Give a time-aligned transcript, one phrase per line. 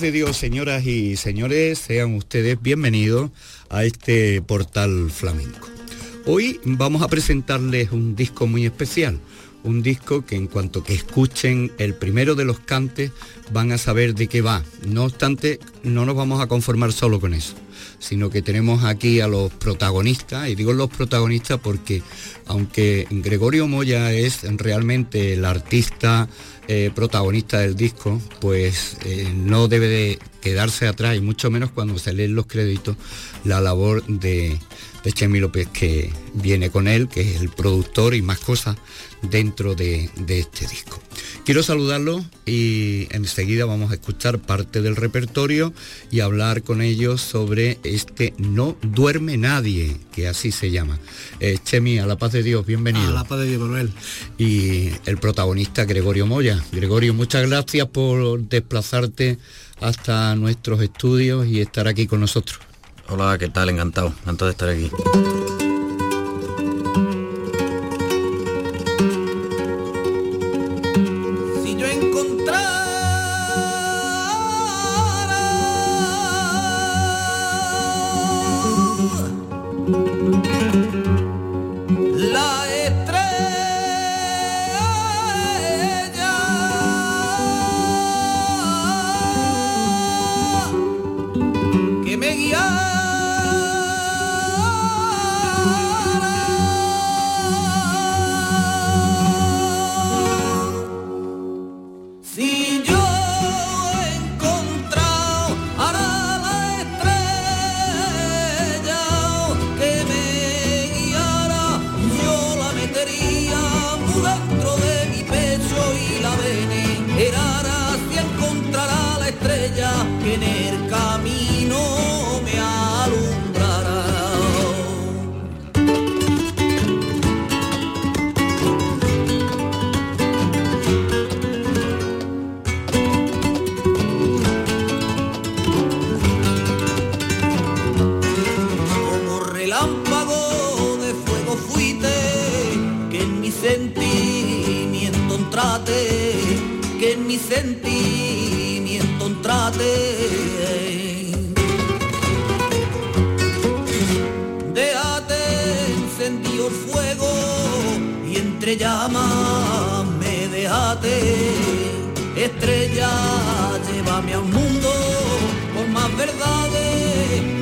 [0.00, 3.32] de Dios, señoras y señores, sean ustedes bienvenidos
[3.68, 5.68] a este portal flamenco.
[6.24, 9.18] Hoy vamos a presentarles un disco muy especial,
[9.64, 13.10] un disco que en cuanto que escuchen el primero de los cantes
[13.50, 14.62] van a saber de qué va.
[14.86, 17.54] No obstante, no nos vamos a conformar solo con eso,
[17.98, 22.02] sino que tenemos aquí a los protagonistas, y digo los protagonistas porque
[22.46, 26.28] aunque Gregorio Moya es realmente el artista
[26.68, 31.98] eh, protagonista del disco, pues eh, no debe de quedarse atrás, y mucho menos cuando
[31.98, 32.96] se leen los créditos,
[33.44, 34.58] la labor de,
[35.02, 38.76] de Chemi López que viene con él, que es el productor y más cosas
[39.22, 41.00] dentro de, de este disco.
[41.44, 45.72] Quiero saludarlo y enseguida vamos a escuchar parte del repertorio
[46.10, 50.98] y hablar con ellos sobre este No duerme nadie, que así se llama.
[51.40, 53.08] Eh, Chemi, a la paz de Dios, bienvenido.
[53.08, 53.90] A la paz de Dios, Manuel.
[54.36, 56.62] Y el protagonista Gregorio Moya.
[56.70, 59.38] Gregorio, muchas gracias por desplazarte
[59.80, 62.58] hasta nuestros estudios y estar aquí con nosotros.
[63.08, 63.70] Hola, ¿qué tal?
[63.70, 65.67] Encantado, encantado de estar aquí.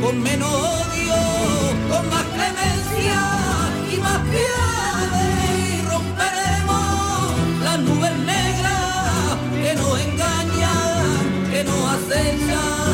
[0.06, 1.16] con menos odio,
[1.90, 3.20] con más clemencia
[3.92, 5.08] y más piedad
[5.58, 7.32] y romperemos
[7.64, 12.85] las nubes negras que nos engañan, que nos acechan.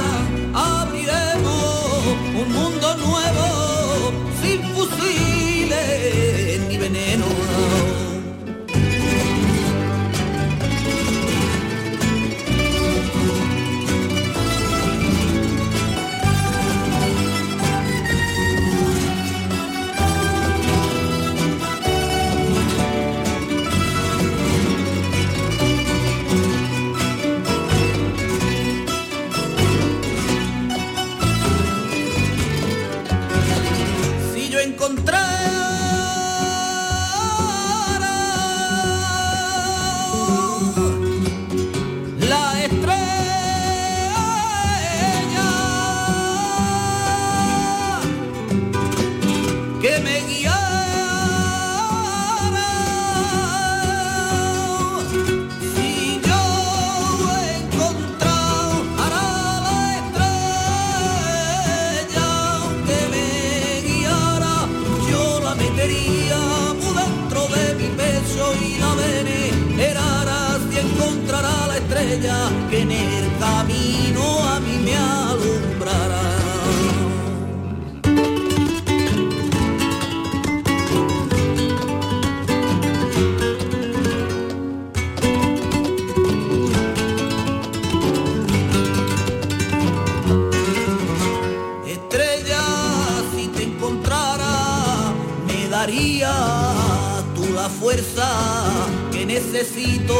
[99.12, 100.14] Que necesito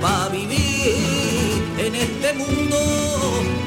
[0.00, 0.94] para vivir
[1.78, 2.78] en este mundo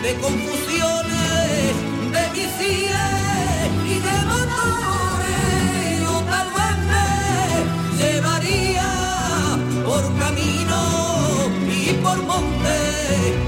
[0.02, 1.74] de confusiones,
[2.14, 2.96] de vicies
[3.86, 6.00] y de motores.
[6.02, 8.90] Yo tal vez me llevaría
[9.86, 10.80] por camino
[11.68, 12.78] y por monte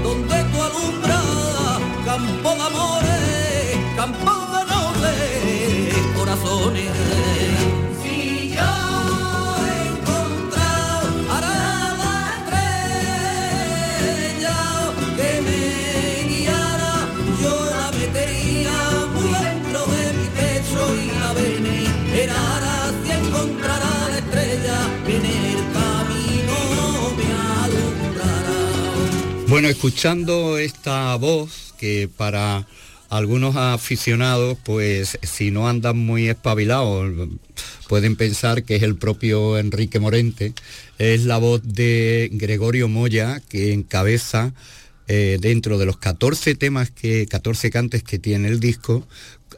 [0.02, 7.55] donde tú alumbras campo de amores, campo de nobles corazones.
[29.56, 32.66] Bueno, escuchando esta voz que para
[33.08, 37.30] algunos aficionados, pues si no andan muy espabilados,
[37.88, 40.52] pueden pensar que es el propio Enrique Morente,
[40.98, 44.52] es la voz de Gregorio Moya que encabeza
[45.08, 49.08] eh, dentro de los 14 temas que 14 cantes que tiene el disco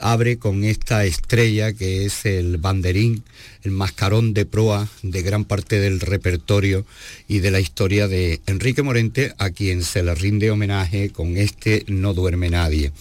[0.01, 3.23] abre con esta estrella que es el banderín,
[3.63, 6.85] el mascarón de proa de gran parte del repertorio
[7.27, 11.85] y de la historia de Enrique Morente, a quien se le rinde homenaje con este
[11.89, 12.93] No duerme nadie.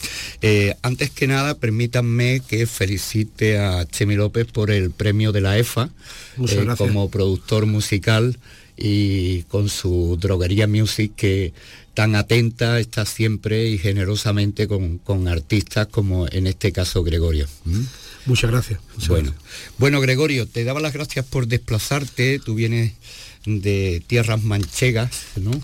[0.42, 5.58] Eh, antes que nada, permítanme que felicite a Chemi López por el premio de la
[5.58, 5.90] EFA
[6.48, 8.38] eh, como productor musical
[8.78, 11.54] y con su droguería music que
[11.98, 17.48] tan atenta está siempre y generosamente con, con artistas como en este caso Gregorio.
[17.66, 17.82] ¿Mm?
[18.28, 18.80] Muchas gracias.
[18.94, 19.74] muchas Bueno, gracias.
[19.80, 22.94] bueno Gregorio, te daba las gracias por desplazarte, tú vienes
[23.48, 25.60] de tierras manchegas, ¿no?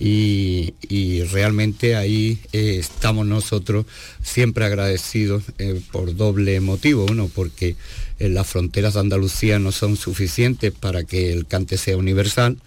[0.00, 3.84] Y, y realmente ahí eh, estamos nosotros
[4.22, 7.74] siempre agradecidos eh, por doble motivo, uno porque
[8.18, 12.58] eh, las fronteras de Andalucía no son suficientes para que el cante sea universal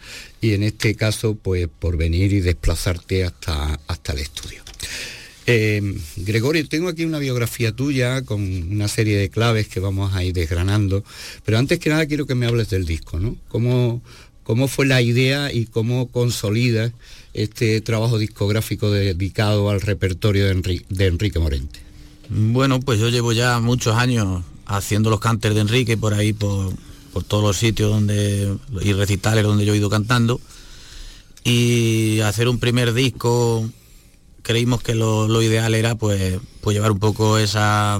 [0.41, 4.61] y en este caso pues por venir y desplazarte hasta, hasta el estudio.
[6.15, 10.31] Gregorio, tengo aquí una biografía tuya con una serie de claves que vamos a ir
[10.31, 11.03] desgranando,
[11.43, 13.35] pero antes que nada quiero que me hables del disco, ¿no?
[13.49, 14.01] ¿Cómo,
[14.43, 16.93] cómo fue la idea y cómo consolidas
[17.33, 21.79] este trabajo discográfico dedicado al repertorio de, Enri- de Enrique Morente?
[22.29, 26.73] Bueno, pues yo llevo ya muchos años haciendo los cantes de Enrique por ahí, por,
[27.13, 30.39] por todos los sitios donde y recitales donde yo he ido cantando.
[31.43, 33.67] Y hacer un primer disco,
[34.43, 37.99] creímos que lo, lo ideal era pues, pues llevar un poco esa,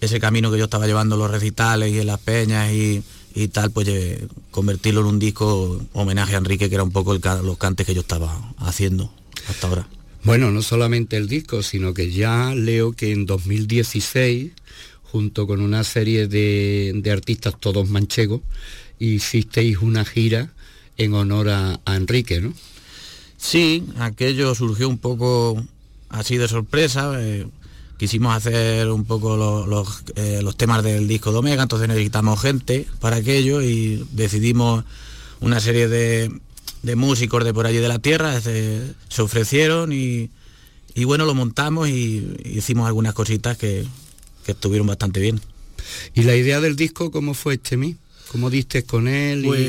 [0.00, 3.02] ese camino que yo estaba llevando los recitales y en las peñas y,
[3.42, 7.14] y tal, pues eh, convertirlo en un disco homenaje a Enrique, que era un poco
[7.14, 9.12] el los cantes que yo estaba haciendo
[9.48, 9.88] hasta ahora.
[10.24, 14.52] Bueno, no solamente el disco, sino que ya leo que en 2016,
[15.04, 18.40] junto con una serie de, de artistas todos manchegos,
[18.98, 20.52] hicisteis una gira
[20.96, 22.52] en honor a, a Enrique, ¿no?
[23.36, 25.64] Sí, aquello surgió un poco
[26.08, 27.12] así de sorpresa.
[27.22, 27.46] eh,
[27.98, 32.40] quisimos hacer un poco lo- los, eh, los temas del disco de Omega, entonces necesitamos
[32.40, 34.84] gente para aquello y decidimos
[35.40, 36.30] una serie de,
[36.82, 40.30] de músicos de por allí de la tierra, se, se ofrecieron y,
[40.94, 43.84] y bueno, lo montamos y hicimos algunas cositas que,
[44.46, 45.40] que estuvieron bastante bien.
[46.14, 47.96] ¿Y la idea del disco cómo fue, Chemi?
[48.30, 49.40] ¿Cómo diste con él?
[49.40, 49.60] y- Pues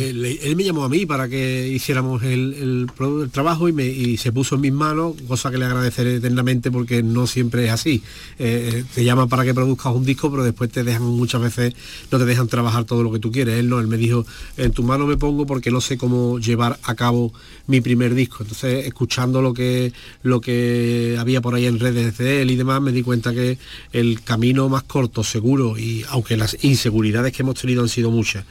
[0.43, 4.33] él me llamó a mí para que hiciéramos el, el trabajo y, me, y se
[4.33, 8.03] puso en mis manos, cosa que le agradeceré eternamente porque no siempre es así.
[8.37, 11.73] Eh, te llaman para que produzcas un disco, pero después te dejan muchas veces,
[12.11, 13.59] no te dejan trabajar todo lo que tú quieres.
[13.59, 14.25] Él no, él me dijo,
[14.57, 17.31] en tu mano me pongo porque no sé cómo llevar a cabo
[17.67, 18.39] mi primer disco.
[18.41, 22.81] Entonces, escuchando lo que, lo que había por ahí en redes de él y demás,
[22.81, 23.57] me di cuenta que
[23.93, 28.43] el camino más corto, seguro, y aunque las inseguridades que hemos tenido han sido muchas,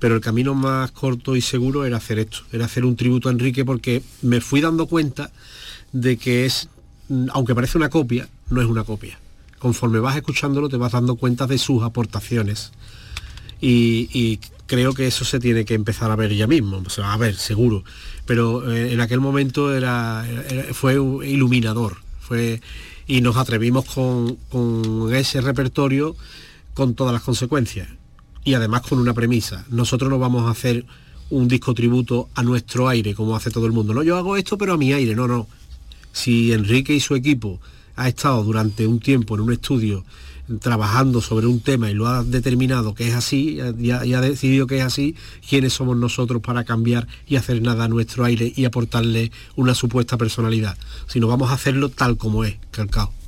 [0.00, 3.32] pero el camino más corto y seguro era hacer esto, era hacer un tributo a
[3.32, 5.30] Enrique porque me fui dando cuenta
[5.92, 6.68] de que es,
[7.08, 9.18] mm, aunque parece una copia, no es una copia.
[9.58, 12.72] Conforme vas escuchándolo te vas dando cuenta de sus aportaciones.
[13.60, 17.82] Y, creo que eso se tiene que empezar a ver ya mismo, a ver, seguro.
[18.24, 20.24] Pero eh, en aquel momento era,
[20.72, 21.96] fue iluminador.
[22.20, 22.62] Fue,
[23.08, 24.38] y nos atrevimos con
[25.12, 26.16] ese repertorio
[26.72, 27.88] con todas las consecuencias
[28.44, 29.64] y además con una premisa.
[29.70, 30.84] Nosotros no vamos a hacer
[31.30, 33.94] un disco tributo a nuestro aire, como hace todo el mundo.
[33.94, 35.14] No, yo hago esto, pero a mi aire.
[35.14, 35.46] No, no.
[36.12, 37.60] Si Enrique y su equipo
[37.96, 40.04] ha estado durante un tiempo en un estudio
[40.58, 44.66] trabajando sobre un tema y lo ha determinado que es así y ha, ha decidido
[44.66, 45.14] que es así,
[45.48, 50.16] ¿quiénes somos nosotros para cambiar y hacer nada a nuestro aire y aportarle una supuesta
[50.16, 50.76] personalidad?
[51.06, 53.19] Si no vamos a hacerlo tal como es, calcao.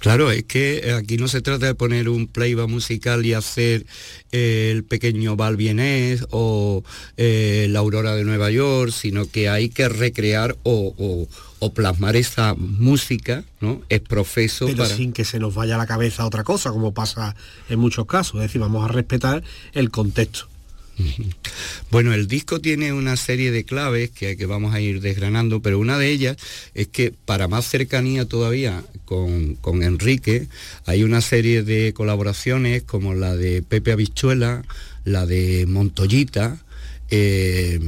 [0.00, 3.84] Claro, es que aquí no se trata de poner un playback musical y hacer
[4.32, 6.84] eh, el pequeño Balbienés o
[7.16, 11.26] eh, la Aurora de Nueva York, sino que hay que recrear o,
[11.74, 13.82] plasmar esa música, ¿no?
[13.88, 17.34] Es profeso Pero sin que se nos vaya a la cabeza otra cosa, como pasa
[17.68, 18.36] en muchos casos.
[18.36, 20.48] Es decir, vamos a respetar el contexto.
[21.90, 25.78] Bueno, el disco tiene una serie de claves que, que, vamos a ir desgranando, pero
[25.78, 26.36] una de ellas
[26.74, 30.48] es que para más cercanía todavía con, Enrique,
[30.84, 34.62] hay una serie de colaboraciones como la de Pepe Abichuela,
[35.04, 36.58] la de Montoyita,
[37.10, 37.80] eh,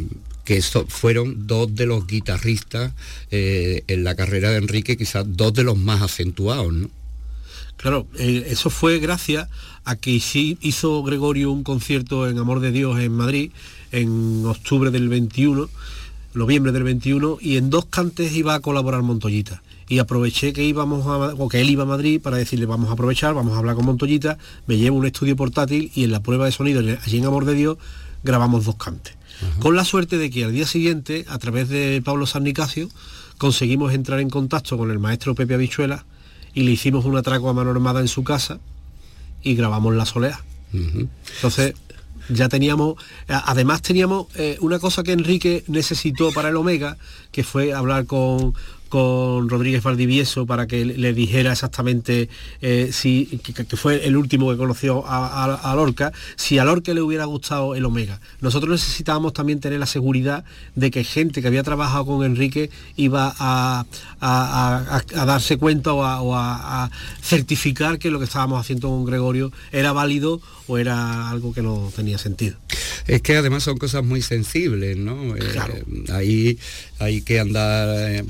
[0.44, 2.92] que fueron dos de los guitarristas
[3.30, 6.90] eh, en la carrera de Enrique, quizás dos de los más acentuados, ¿no?
[7.76, 9.48] Claro, eh, eso fue gracias
[9.84, 13.50] a que sí hizo Gregorio un concierto en Amor de Dios en Madrid
[13.92, 15.68] en octubre del 21,
[16.34, 19.62] noviembre del 21, y en dos cantes iba a colaborar Montoyita.
[19.88, 22.92] Y aproveché que íbamos a, o que él iba a Madrid para decirle vamos a
[22.92, 26.44] aprovechar, vamos a hablar con Montoyita, me llevo un estudio portátil y en la prueba
[26.44, 27.78] de sonido allí en Amor de Dios
[28.22, 29.16] grabamos dos cantes.
[29.58, 32.88] Con la suerte de que al día siguiente, a través de Pablo San Nicasio,
[33.38, 36.04] conseguimos entrar en contacto con el maestro Pepe Abichuela
[36.52, 38.60] y le hicimos un atraco a mano armada en su casa
[39.42, 40.40] y grabamos La Solea.
[40.72, 41.74] Entonces,
[42.28, 42.94] ya teníamos,
[43.26, 46.96] además teníamos eh, una cosa que Enrique necesitó para el Omega,
[47.32, 48.54] que fue hablar con,
[48.90, 52.28] con Rodríguez Valdivieso para que le dijera exactamente
[52.60, 57.24] eh, si que, fue el último que conoció a, Lorca, si a Lorca le hubiera
[57.24, 58.20] gustado el Omega.
[58.40, 60.44] Nosotros necesitábamos también tener la seguridad
[60.74, 63.86] de que gente que había trabajado con Enrique iba a,
[64.20, 66.90] darse cuenta o, a,
[67.22, 71.92] certificar que lo que estábamos haciendo con Gregorio era válido o era algo que no
[71.94, 72.56] tenía sentido.
[73.06, 75.36] Es que además son cosas muy sensibles, ¿no?
[75.36, 75.42] Eh,
[76.12, 76.58] ahí
[76.98, 78.24] hay que andar eh,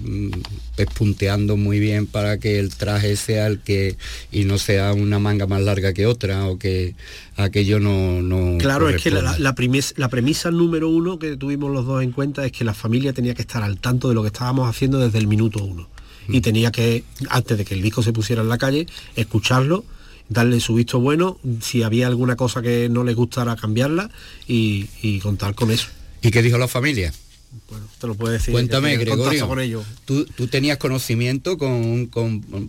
[0.76, 3.96] pespunteando muy bien para que el traje sea el que
[4.32, 6.94] y no sea una manga más larga que otra o que
[7.36, 8.22] aquello no...
[8.22, 12.44] no claro, es que la, la, premisa número uno que tuvimos los dos en cuenta
[12.46, 15.18] es que la familia tenía que estar al tanto de lo que estábamos haciendo desde
[15.18, 15.88] el minuto uno.
[16.28, 16.42] Y mm.
[16.42, 19.84] tenía que, antes de que el disco se pusiera en la calle, escucharlo
[20.28, 24.10] darle su visto bueno, si había alguna cosa que no les gustara cambiarla
[24.46, 25.88] y, y contar con eso.
[26.22, 27.12] ¿Y qué dijo la familia?
[27.68, 28.52] Bueno, te lo puedo decir.
[28.52, 29.48] Cuéntame, Gregorio.
[29.48, 29.84] Con ellos.
[30.04, 32.08] ¿tú, tenías conocimiento con,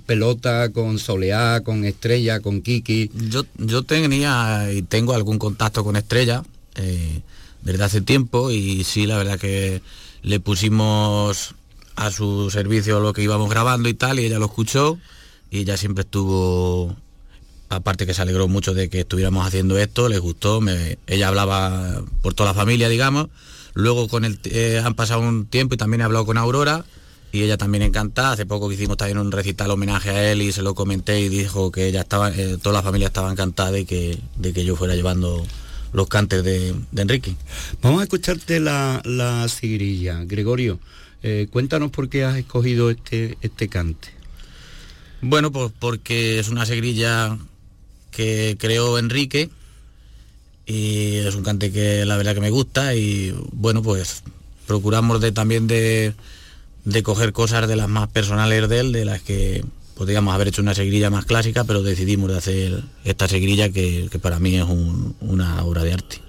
[0.05, 3.11] pelota, con soleá, con estrella, con Kiki?
[3.29, 6.43] Yo, yo tenía y tengo algún contacto con estrella
[6.75, 7.21] eh,
[7.61, 9.81] desde hace tiempo y sí, la verdad que
[10.23, 11.55] le pusimos
[11.95, 14.97] a su servicio lo que íbamos grabando y tal y ella lo escuchó
[15.51, 16.95] y ella siempre estuvo
[17.69, 20.59] aparte que se alegró mucho de que estuviéramos haciendo esto, les gustó,
[21.07, 23.29] ella hablaba por toda la familia, digamos,
[23.73, 26.85] Luego con el, eh, han pasado un tiempo y también he hablado con Aurora
[27.31, 28.33] y ella también encantada.
[28.33, 31.29] Hace poco que hicimos también un recital homenaje a él y se lo comenté y
[31.29, 34.75] dijo que ella estaba, eh, toda la familia estaba encantada de que, de que yo
[34.75, 35.45] fuera llevando
[35.93, 37.35] los cantes de, Enrique.
[37.81, 39.47] Vamos a escucharte la, la
[40.25, 40.79] Gregorio,
[41.23, 44.09] eh, cuéntanos por qué has escogido este, este cante.
[45.21, 47.37] Bueno, pues porque es una sigrilla
[48.11, 49.49] que creó Enrique
[50.65, 54.23] y es un cante que la verdad que me gusta y bueno pues
[54.67, 56.13] procuramos de también de,
[56.85, 59.63] de coger cosas de las más personales de él, de las que
[59.95, 64.39] podríamos haber hecho una seguirilla más clásica, pero decidimos de hacer esta seguirilla que, para
[64.39, 64.65] mí es
[65.19, 66.21] una obra de arte.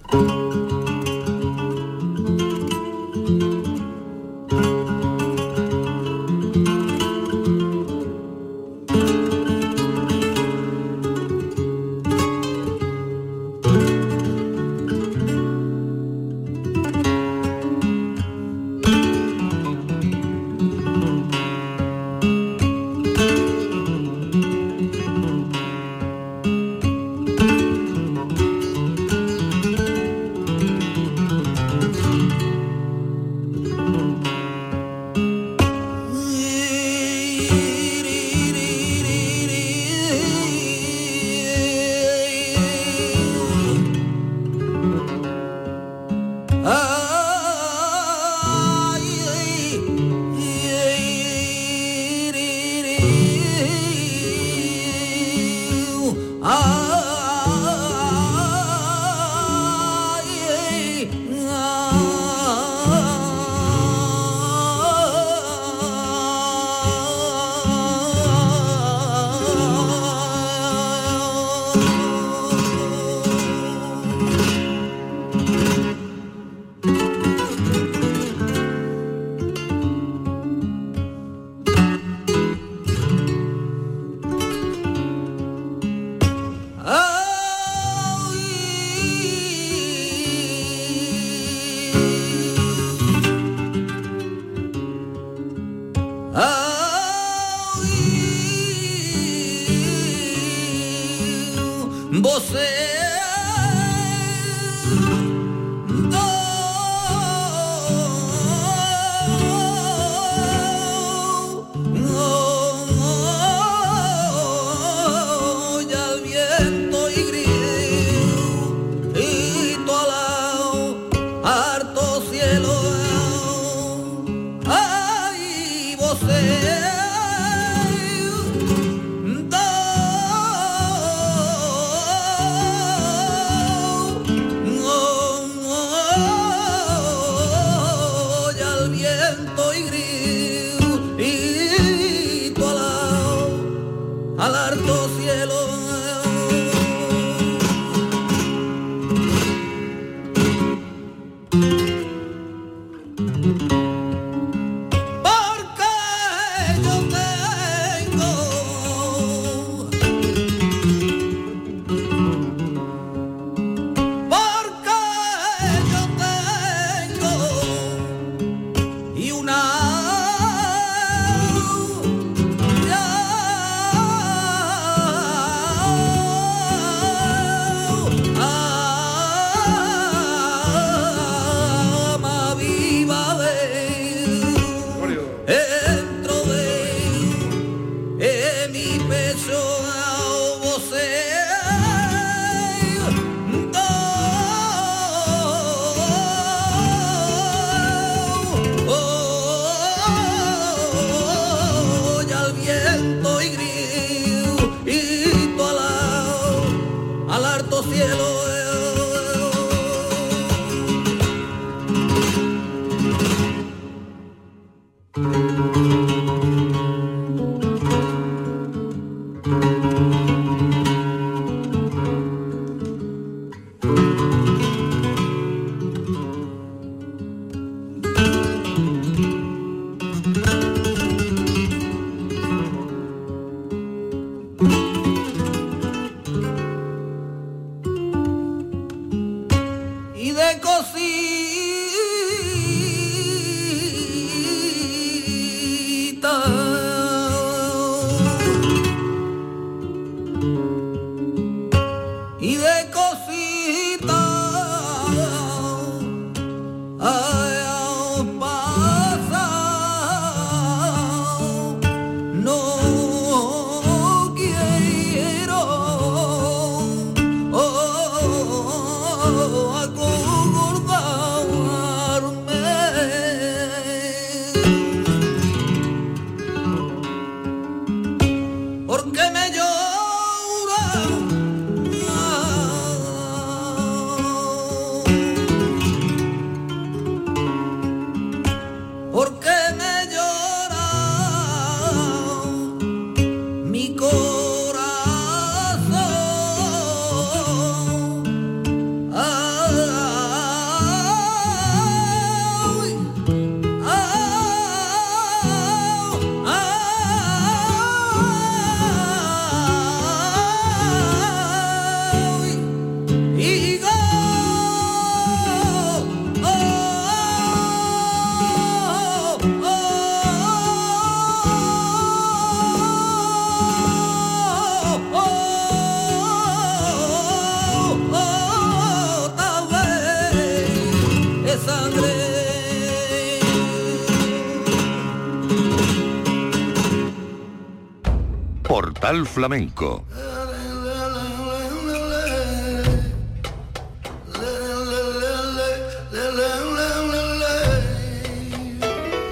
[339.32, 340.04] Flamenco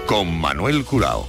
[0.06, 1.28] con Manuel Curao.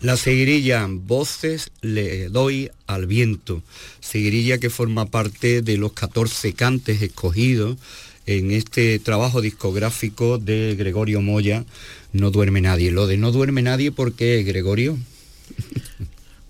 [0.00, 3.62] La seguirilla Voces le doy al viento,
[4.00, 7.78] seguirilla que forma parte de los 14 cantes escogidos
[8.26, 11.64] en este trabajo discográfico de Gregorio Moya,
[12.12, 12.90] No duerme nadie.
[12.90, 14.98] Lo de No duerme nadie, ¿por qué, Gregorio?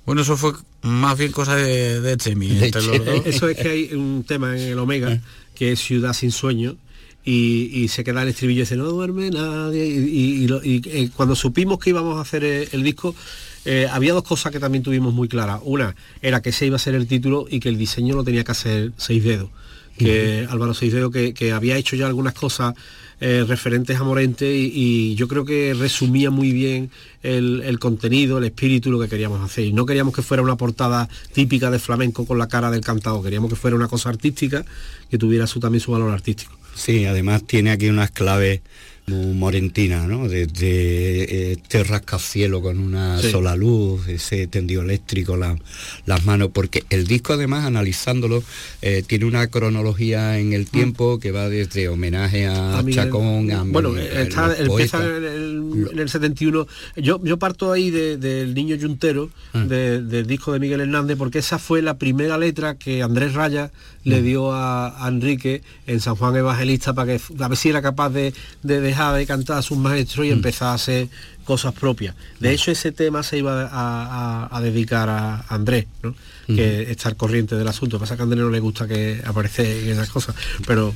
[0.07, 0.53] Bueno, eso fue
[0.87, 3.23] más bien cosa de, de Chemi, De entre los dos.
[3.27, 5.21] Eso es que hay un tema en el Omega
[5.55, 6.77] que es Ciudad sin sueño
[7.25, 10.63] y, y se queda el estribillo y dice no duerme nadie y, y- y lo-
[10.65, 13.15] y, eh, cuando supimos que íbamos a hacer el, el disco
[13.65, 15.61] eh, había dos cosas que también tuvimos muy claras.
[15.65, 18.45] Una era que ese iba a ser el título y que el diseño lo tenía
[18.45, 19.51] que hacer Seis Dedos.
[19.99, 22.75] Que Álvaro Seis Dedos que, que había hecho ya algunas cosas
[23.21, 26.91] eh, referentes a Morente y, yo creo que resumía muy bien
[27.23, 29.65] el, el contenido, el espíritu, lo que queríamos hacer.
[29.65, 33.23] Y no queríamos que fuera una portada típica de flamenco con la cara del cantado,
[33.23, 34.65] queríamos que fuera una cosa artística
[35.11, 36.57] que tuviera su, también su valor artístico.
[36.75, 38.61] Sí, además tiene aquí unas claves
[39.09, 40.29] muy morentinas, ¿no?
[40.29, 43.31] Desde eh, este rascacielo con una Sí.
[43.31, 45.57] sola luz, ese tendido eléctrico, la-
[46.07, 48.43] las manos, porque el disco además, analizándolo,
[48.83, 53.91] eh, tiene una cronología en el tiempo que va desde homenaje a, Chacón, a bueno,
[53.91, 56.67] Miguel- está, empieza en el, en el 71.
[56.97, 59.65] Yo, yo parto ahí de- del Niño Yuntero, Ah.
[59.65, 63.71] de- del disco de Miguel Hernández, porque esa fue la primera letra que Andrés Raya
[64.05, 64.09] Mm.
[64.11, 67.83] le dio a, a Enrique en San Juan Evangelista para que a ver si era
[67.83, 70.29] capaz de, de dejar de cantar a sus maestros Mm.
[70.29, 71.09] y empezar a hacer
[71.45, 72.15] cosas propias.
[72.41, 76.15] De hecho, ese tema se iba a, a- a dedicar a Andrés, ¿no?
[76.47, 77.99] que estar corriente del asunto.
[77.99, 80.35] Pasa que a Andrés no le gusta que aparece en esas cosas,
[80.67, 80.95] pero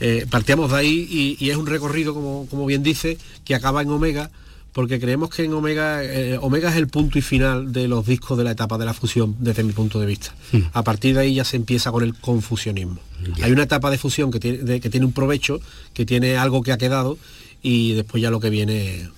[0.00, 1.06] eh, partíamos de ahí
[1.38, 4.30] y, y es un recorrido, como, como bien dice, que acaba en Omega,
[4.72, 8.38] porque creemos que en Omega, eh, Omega es el punto y final de los discos
[8.38, 10.34] de la etapa de la fusión, desde mi punto de vista.
[10.72, 12.98] A partir de ahí ya se empieza con el confusionismo.
[13.42, 15.60] Hay una etapa de fusión que tiene, de- que tiene un provecho,
[15.94, 17.18] que tiene algo que ha quedado,
[17.62, 19.08] y después ya lo que viene...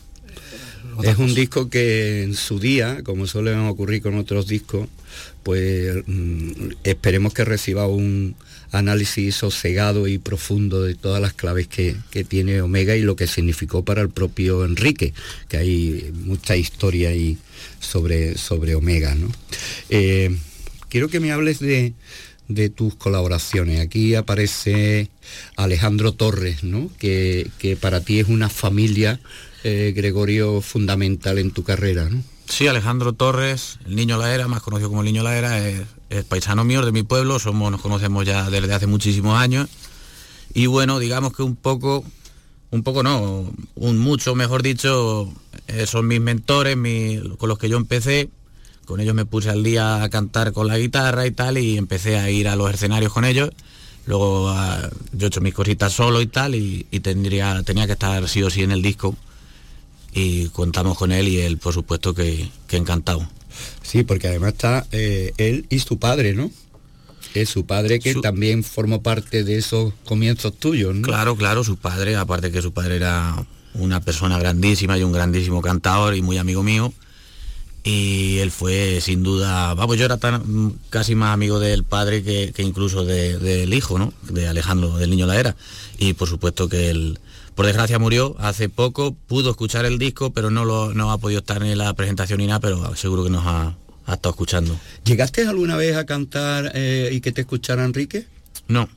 [1.02, 4.88] Es un disco que en su día, como suele ocurrir con otros discos,
[5.42, 8.36] pues mm, esperemos que reciba un
[8.72, 13.26] análisis sosegado y profundo de todas las claves que, que tiene Omega y lo que
[13.26, 15.14] significó para el propio Enrique,
[15.48, 17.38] que hay mucha historia ahí
[17.80, 19.14] sobre, sobre Omega.
[19.14, 19.30] ¿no?
[19.90, 20.36] Eh,
[20.88, 21.94] quiero que me hables de,
[22.48, 23.80] de tus colaboraciones.
[23.80, 25.08] Aquí aparece
[25.56, 26.90] Alejandro Torres, ¿no?
[26.98, 29.20] que, que para ti es una familia,
[29.64, 32.08] eh, Gregorio, fundamental en tu carrera.
[32.10, 32.22] ¿no?
[32.46, 35.84] Sí, Alejandro Torres, el niño La Era, más conocido como el niño La Era, es,
[36.28, 39.68] paisano mío de mi pueblo, somos, nos conocemos ya desde hace muchísimos años.
[40.52, 42.04] Y bueno, digamos que un poco,
[42.70, 45.32] un poco no, un mucho, mejor dicho,
[45.66, 46.76] eh, son mis mentores,
[47.38, 48.28] con los que yo empecé.
[48.84, 52.18] Con ellos me puse al día a cantar con la guitarra y tal, y empecé
[52.18, 53.50] a ir a los escenarios con ellos.
[54.04, 57.94] Luego ah, yo he hecho mis cositas solo y tal, y, y tendría, tenía que
[57.94, 59.16] estar sí o sí en el disco.
[60.14, 63.28] Y contamos con él y él, por supuesto, que, que encantado.
[63.82, 66.50] Sí, porque además está eh, él y su padre, ¿no?
[67.34, 71.02] Es su padre que Su- también formó parte de esos comienzos tuyos, ¿no?
[71.02, 75.60] Claro, claro, su padre, aparte que su padre era una persona grandísima y un grandísimo
[75.60, 76.92] cantador y muy amigo mío.
[77.82, 82.52] Y él fue sin duda, vamos, yo era tan casi más amigo del padre que,
[82.54, 84.14] que incluso de- del hijo, ¿no?
[84.30, 85.56] De Alejandro, del niño la era.
[85.98, 87.18] Y por supuesto que él,
[87.54, 91.40] por desgracia murió hace poco, pudo escuchar el disco, pero no lo no ha podido
[91.40, 94.78] estar en la presentación ni nada, pero seguro que nos ha, ha estado escuchando.
[95.04, 98.26] ¿Llegaste alguna vez a cantar eh, y que te escuchara Enrique?
[98.66, 98.88] No,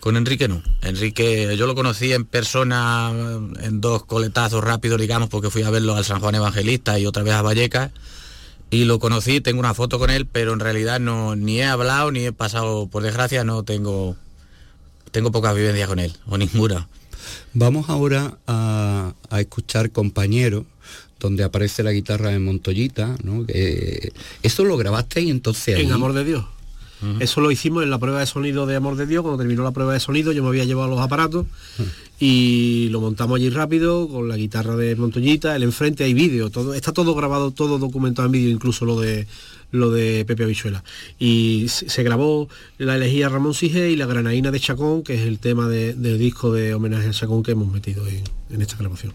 [0.00, 0.62] con Enrique no.
[0.82, 3.12] Enrique yo lo conocí en persona
[3.60, 7.22] en dos coletazos rápidos, digamos, porque fui a verlo al San Juan Evangelista y otra
[7.22, 7.90] vez a Vallecas.
[8.70, 12.12] Y lo conocí, tengo una foto con él, pero en realidad no ni he hablado
[12.12, 14.16] ni he pasado, por desgracia no tengo
[15.10, 16.88] tengo pocas vivencias con él, o ninguna.
[17.54, 20.64] Vamos ahora a, a escuchar Compañero,
[21.18, 23.44] donde aparece la guitarra de Montoyita, ¿no?
[23.46, 26.44] Que- eso lo grabaste y entonces En Amor de Dios.
[27.18, 29.70] Eso lo hicimos en la prueba de sonido de Amor de Dios, cuando terminó la
[29.70, 31.46] prueba de sonido yo me había llevado los aparatos
[32.18, 36.74] y lo montamos allí rápido con la guitarra de Montoñita, el enfrente hay vídeo, todo,
[36.74, 39.26] está todo grabado, todo documentado en vídeo, incluso lo de
[39.72, 40.82] lo de Pepe Avichuela.
[41.18, 45.22] Y se, se grabó la elegía Ramón Sige y la Granaína de Chacón, que es
[45.22, 48.76] el tema de- del disco de homenaje a Chacón que hemos metido en, en esta
[48.76, 49.12] grabación.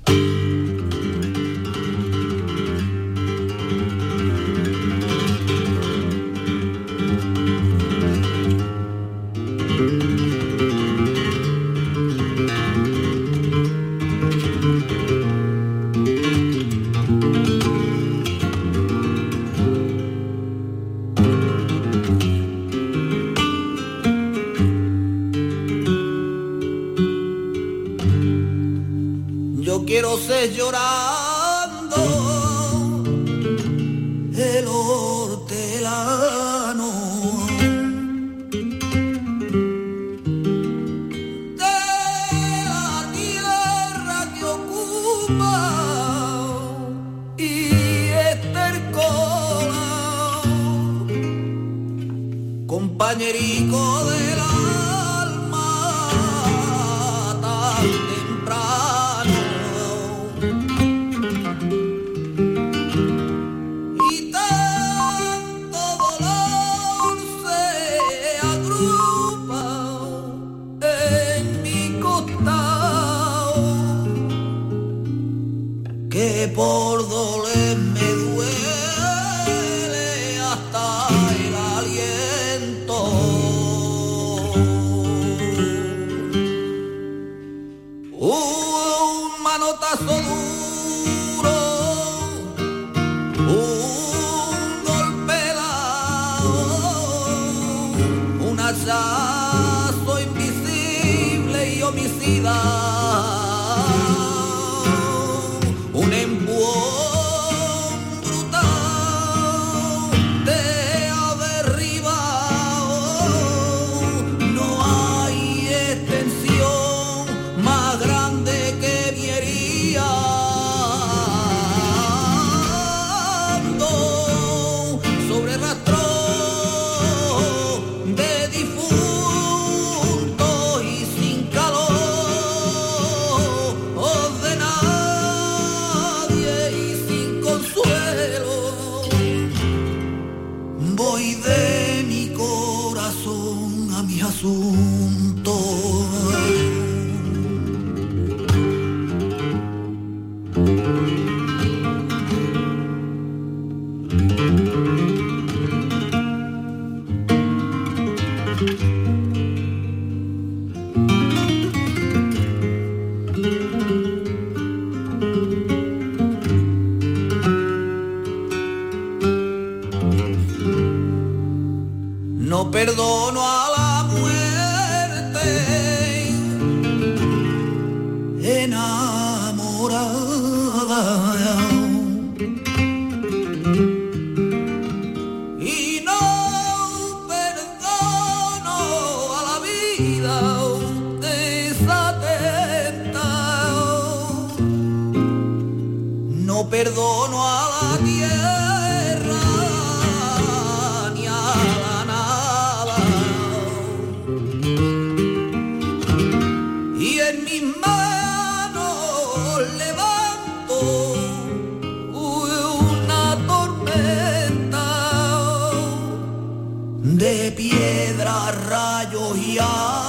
[219.27, 220.04] Oh, yeah.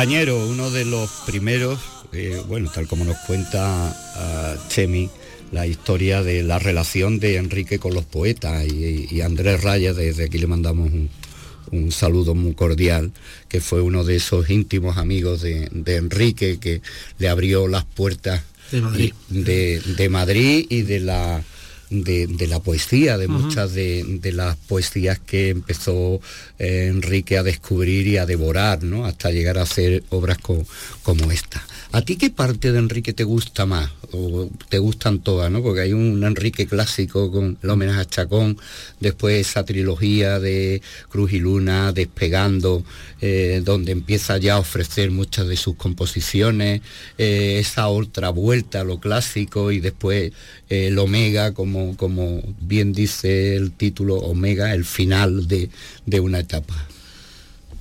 [0.00, 1.78] Compañero, uno de los primeros,
[2.14, 5.10] eh, bueno, tal como nos cuenta ah, Chemi,
[5.52, 10.24] la historia de la relación de Enrique con los poetas y, y Andrés Raya, desde
[10.24, 11.10] aquí le mandamos un,
[11.70, 13.12] un saludo muy cordial,
[13.46, 16.80] que fue uno de esos íntimos amigos de, de Enrique que
[17.18, 18.40] le abrió las puertas
[18.72, 19.12] De Madrid.
[19.30, 21.44] y- de, de Madrid y de la
[21.90, 26.20] de, de la poesía, de muchas de, de las poesías que empezó
[26.58, 29.04] eh, Enrique a descubrir y a devorar, ¿no?
[29.06, 30.64] Hasta llegar a hacer obras co-
[31.02, 31.66] como esta.
[31.92, 33.90] ¿A ti qué parte de Enrique te gusta más?
[34.12, 35.62] ¿O te gustan todas, no?
[35.62, 38.56] Porque hay un Enrique clásico con el homenaje a Chacón,
[39.00, 42.84] después esa trilogía de Cruz y Luna, Despegando,
[43.20, 46.80] eh, donde empieza ya a ofrecer muchas de sus composiciones,
[47.18, 50.32] eh, esa otra vuelta a lo clásico y después
[50.68, 55.70] el Omega, como, como bien dice el título, Omega, el final de,
[56.06, 56.74] de una etapa.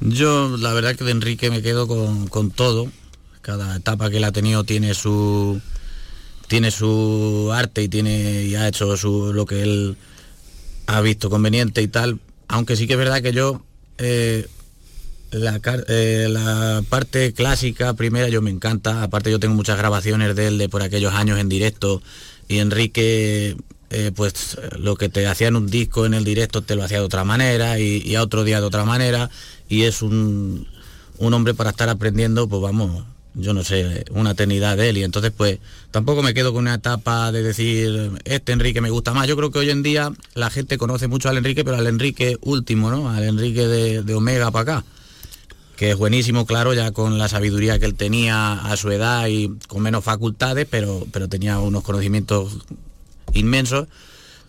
[0.01, 2.91] Yo la verdad que de Enrique me quedo con, con todo.
[3.41, 5.59] Cada etapa que él ha tenido tiene su
[6.47, 9.97] tiene su arte y tiene y ha hecho su, lo que él
[10.87, 12.19] ha visto conveniente y tal.
[12.47, 13.61] Aunque sí que es verdad que yo
[13.97, 14.47] eh,
[15.31, 19.03] la, eh, la parte clásica primera yo me encanta.
[19.03, 22.01] Aparte yo tengo muchas grabaciones de él de por aquellos años en directo
[22.47, 23.55] y Enrique
[23.89, 26.99] eh, pues lo que te hacía en un disco en el directo te lo hacía
[26.99, 29.29] de otra manera y, y a otro día de otra manera.
[29.67, 30.67] Y es un,
[31.17, 33.03] un hombre para estar aprendiendo pues vamos
[33.35, 34.97] yo no sé una eternidad de él.
[34.97, 35.59] Y entonces pues
[35.91, 39.27] tampoco me quedo con una etapa de decir este Enrique me gusta más.
[39.27, 42.37] Yo creo que hoy en día la gente conoce mucho al Enrique pero al Enrique
[42.41, 44.85] último no al Enrique de, de Omega para acá
[45.79, 49.47] que es buenísimo, claro, ya con la sabiduría que él tenía a su edad y
[49.69, 52.57] con menos facultades, pero, pero tenía unos conocimientos
[53.33, 53.87] inmensos.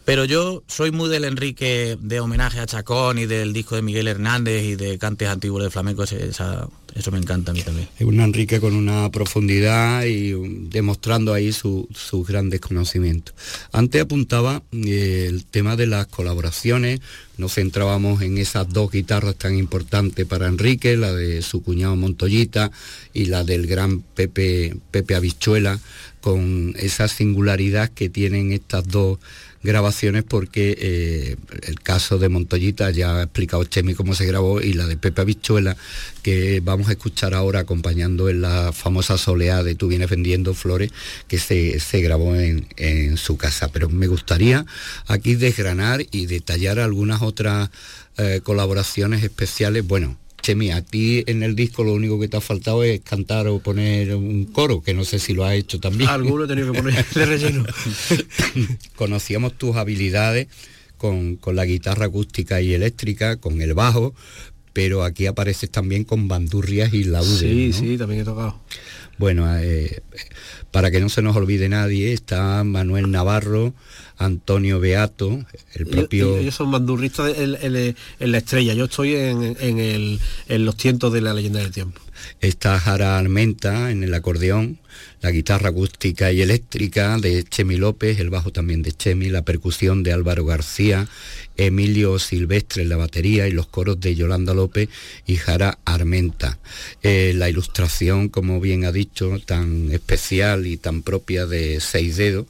[0.07, 4.09] Pero yo soy muy del Enrique de homenaje a Chacón y del disco de Miguel
[4.09, 7.87] Hernández y de cantes antiguos de flamenco, eso me encanta a mí también.
[7.97, 10.33] Es un Enrique con una profundidad y
[10.69, 13.35] demostrando ahí su- sus grandes conocimientos.
[13.73, 17.01] Antes apuntaba eh, el tema de las colaboraciones,
[17.37, 22.73] nos centrábamos en esas dos guitarras tan importantes para Enrique, la de su cuñado Montoyita
[23.13, 25.79] y la del gran Pepe, Pepe Habichuela,
[26.21, 29.19] con esa singularidad que tienen estas dos
[29.63, 34.73] grabaciones porque eh, el caso de Montoyita ya ha explicado Chemi cómo se grabó y
[34.73, 35.77] la de Pepe Habichuela
[36.23, 40.93] que vamos a escuchar ahora acompañando en la famosa soleá de Tú vienes vendiendo flores
[41.29, 43.69] que se, se grabó en, en su casa.
[43.69, 44.67] Pero me gustaría
[45.07, 47.71] aquí desgranar y detallar algunas otras
[48.19, 49.87] eh, colaboraciones especiales.
[49.87, 50.19] Bueno,
[50.51, 53.61] Chemi, a ti en el disco lo único que te ha faltado es cantar o
[53.61, 56.11] poner un coro, que no sé si lo has hecho también.
[56.11, 57.65] Alguno he tenido que poner de relleno.
[58.97, 60.49] conocíamos tus habilidades
[60.97, 64.13] con, con la guitarra acústica y eléctrica, con el bajo,
[64.73, 67.39] pero aquí apareces también con bandurrias y laudes.
[67.39, 67.79] Sí, ¿no?
[67.79, 68.61] sí, también he tocado.
[69.17, 70.03] Bueno, eh,
[70.73, 73.73] para que no se nos olvide nadie, está Manuel Navarro,
[74.21, 76.37] Antonio Beato, el propio...
[76.37, 78.75] Ellos, son bandurristas en, en- en la estrella.
[78.75, 82.01] Yo estoy en, en el- en los tientos de la leyenda del tiempo.
[82.43, 84.79] Está Jara Almenta en el acordeón,
[85.23, 90.03] la guitarra acústica y eléctrica de Chemi López, el bajo también de Chemi, la percusión
[90.03, 91.09] de Álvaro García,
[91.67, 94.89] Emilio Silvestre en la batería y los coros de Yolanda López
[95.27, 96.59] y Jara Armenta.
[97.03, 102.47] Eh, la ilustración, como bien ha dicho, tan especial y tan propia de Seis Dedos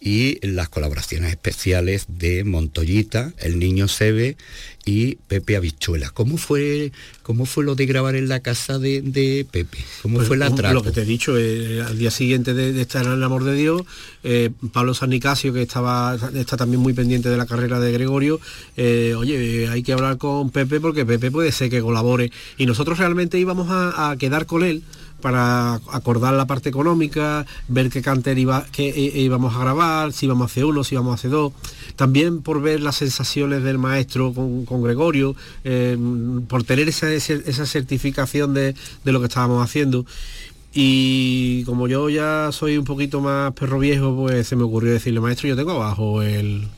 [0.00, 4.36] y las colaboraciones especiales de Montoyita, El Niño Sebe
[4.84, 6.10] y Pepe Habichuela.
[6.10, 6.92] ¿Cómo fue,
[7.22, 9.78] cómo fue lo de grabar en la casa de, Pepe?
[10.02, 10.72] ¿Cómo pues fue la trama?
[10.72, 13.54] Lo que te he dicho, eh, al día siguiente de, estar en el amor de
[13.54, 13.82] Dios,
[14.22, 18.40] eh, Pablo San Nicasio, que estaba, está también muy pendiente de la carrera de Gregorio,
[18.76, 22.30] eh, oye, hay que hablar con Pepe porque Pepe puede ser que colabore.
[22.56, 24.82] Y nosotros realmente íbamos a quedar con él
[25.20, 30.48] para acordar la parte económica, ver qué canter iba, qué íbamos a grabar, si íbamos
[30.48, 31.52] a hacer uno, si íbamos a hacer dos.
[31.96, 35.34] También por ver las sensaciones del maestro con, Gregorio,
[35.64, 35.96] eh,
[36.48, 40.06] por tener esa, esa certificación de, de, lo que estábamos haciendo.
[40.72, 45.20] Y como yo ya soy un poquito más perro viejo, pues se me ocurrió decirle,
[45.20, 46.68] maestro, yo tengo abajo el,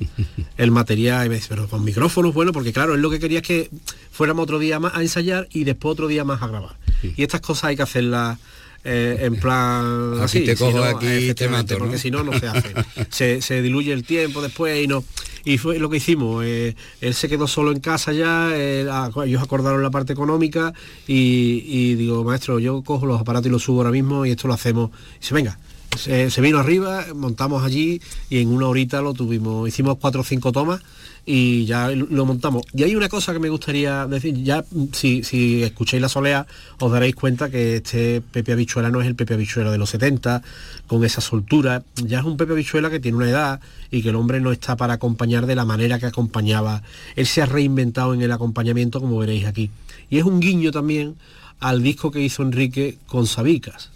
[0.70, 1.26] material.
[1.26, 3.70] Y me dice, pero con micrófonos, bueno, porque claro, él lo que quería es que
[4.12, 6.76] fuéramos otro día más a ensayar y después otro día más a grabar.
[7.02, 8.38] Y estas cosas hay que hacerlas
[8.84, 12.74] eh, en plan así, te cojo aquí te mato, porque si no no se hace.
[13.40, 15.04] Se, diluye el tiempo después y no
[15.44, 19.82] y fue lo que hicimos eh, él se quedó solo en casa ya ellos acordaron
[19.82, 20.72] la parte económica
[21.06, 24.54] y, digo maestro yo cojo los aparatos y los subo ahora mismo y esto lo
[24.54, 25.58] hacemos y dice venga
[25.96, 30.24] se, se, vino arriba montamos allí y en una horita lo tuvimos hicimos cuatro o
[30.24, 30.80] cinco tomas
[31.26, 32.64] y ya lo montamos.
[32.74, 36.46] Y hay una cosa que me gustaría decir, ya si, si escucháis la solea
[36.78, 40.42] os daréis cuenta que este Pepe Habichuela no es el Pepe Habichuela de los 70,
[40.86, 43.60] con esa soltura, ya es un Pepe Habichuela que tiene una edad
[43.90, 46.82] y que el hombre no está para acompañar de la manera que acompañaba.
[47.16, 49.70] Él se ha reinventado en el acompañamiento, como veréis aquí.
[50.08, 51.16] Y es un guiño también
[51.60, 53.90] al disco que hizo Enrique con Sabicas,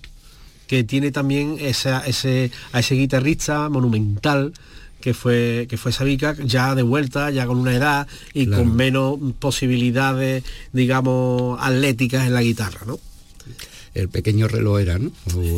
[0.67, 4.53] que tiene también ese, a ese guitarrista monumental
[5.05, 9.19] que fue, que fue Sabica, ya de vuelta, ya con una edad y con menos
[9.39, 10.43] posibilidades,
[10.73, 12.99] digamos, atléticas en la guitarra, ¿no?
[13.93, 15.13] el pequeño reloj era, ¿no?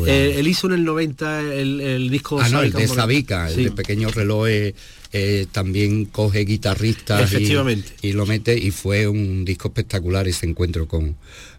[0.05, 3.71] Eh, él hizo en el 90 el, disco Ah, no, el de Sabica, el de
[3.71, 7.93] pequeño reloj eh, también coge guitarristas Efectivamente.
[8.01, 11.15] Y, lo mete y fue un disco espectacular ese encuentro con,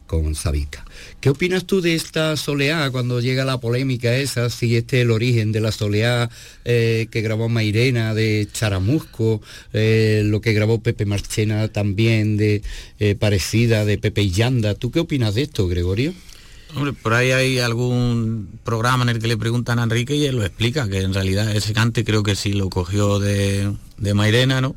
[0.08, 0.84] con Sabica.
[1.20, 5.12] ¿Qué opinas tú de esta soleá cuando llega la polémica esa, si este es el
[5.12, 6.30] origen de la soleá
[6.64, 9.40] eh, que grabó Mairena de Charamusco,
[9.72, 12.62] eh, lo que grabó Pepe Marchena también de
[12.98, 14.74] eh, parecida de Pepe Yanda?
[14.74, 16.14] ¿Tú qué opinas de esto, Gregorio?
[16.74, 20.36] Hombre, por ahí hay algún programa en el que le preguntan a Enrique y él
[20.36, 24.60] lo explica, que en realidad ese cante creo que sí lo cogió de, de Mairena,
[24.60, 24.74] ¿no?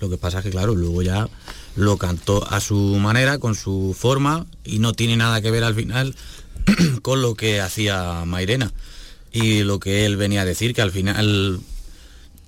[0.00, 1.28] Lo que pasa es que claro, luego ya
[1.76, 5.74] lo cantó a su manera, con su forma, y no tiene nada que ver al
[5.74, 6.14] final
[7.02, 8.72] con lo que hacía Mairena.
[9.32, 11.60] Y lo que él venía a decir, que al final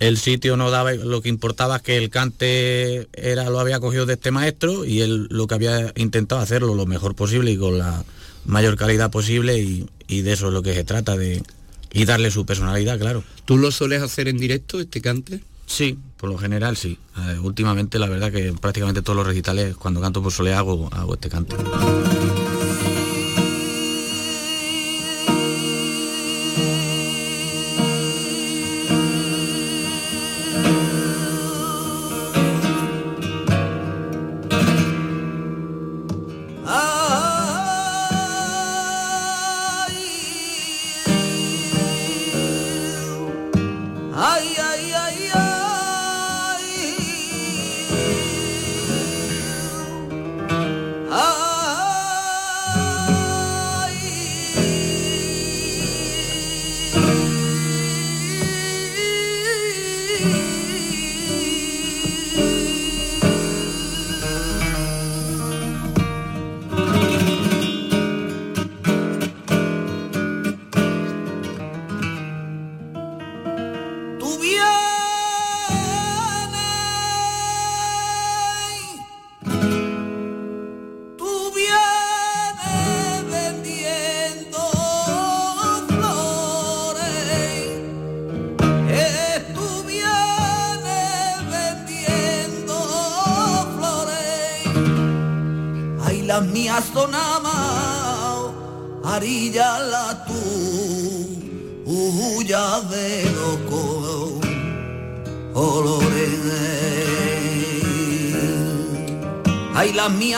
[0.00, 4.06] el sitio no daba, lo que importaba es que el cante era, lo había cogido
[4.06, 7.78] de este maestro y él lo que había intentado hacerlo lo mejor posible y con
[7.78, 8.04] la
[8.44, 11.42] mayor calidad posible y, y de eso es lo que se trata, de,
[11.92, 13.24] y darle su personalidad, claro.
[13.44, 15.40] ¿Tú lo sueles hacer en directo, este cante?
[15.66, 16.98] Sí, por lo general sí.
[17.16, 21.14] Eh, últimamente la verdad que prácticamente todos los recitales cuando canto por soleá hago, hago
[21.14, 21.56] este canto.
[44.58, 45.43] ay, ay, ay.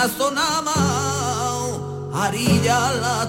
[0.08, 0.74] sazonama,
[2.14, 3.25] arilla la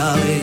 [0.00, 0.37] A ver,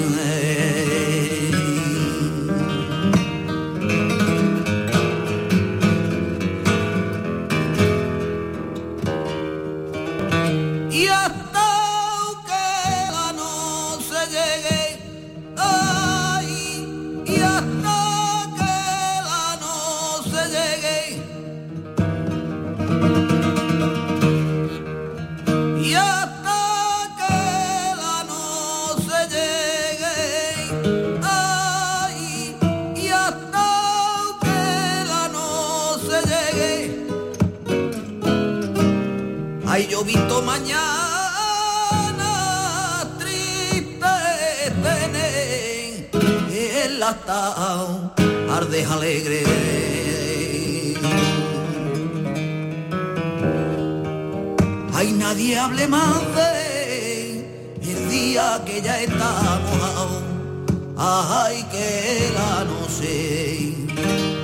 [61.71, 63.73] que la no sé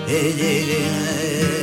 [0.07, 1.60] que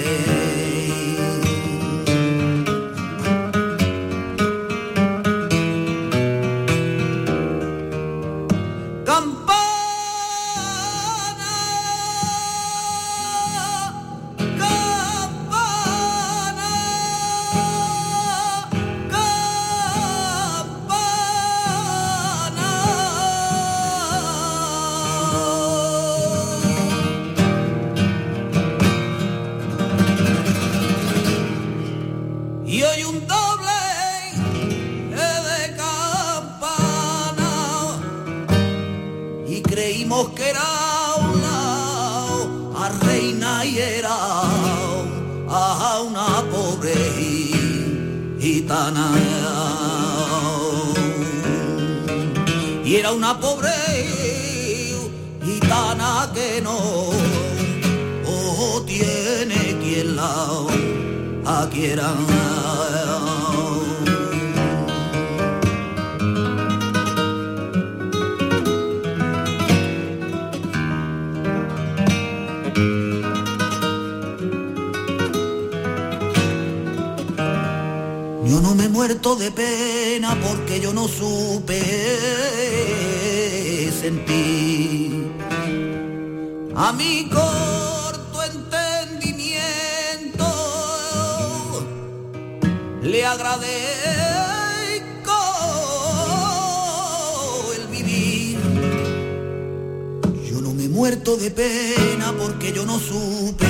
[100.98, 103.66] muerto de pena porque yo no supe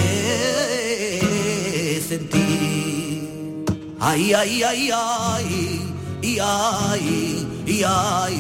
[2.09, 3.67] sentir.
[4.01, 5.81] Ay, ay, ay, ay,
[6.23, 8.39] y ay, y ay.